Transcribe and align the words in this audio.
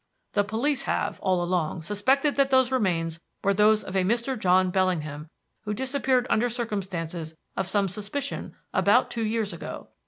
The 0.33 0.43
police 0.43 0.85
have, 0.85 1.19
all 1.19 1.43
along, 1.43 1.83
suspected 1.83 2.33
that 2.33 2.49
those 2.49 2.71
remains 2.71 3.21
were 3.43 3.53
those 3.53 3.83
of 3.83 3.95
a 3.95 4.03
Mr. 4.03 4.35
John 4.35 4.71
Bellingham 4.71 5.29
who 5.65 5.75
disappeared 5.75 6.25
under 6.27 6.49
circumstances 6.49 7.35
of 7.55 7.69
some 7.69 7.87
suspicion 7.87 8.55
about 8.73 9.11
two 9.11 9.23
years 9.23 9.53
ago. 9.53 9.89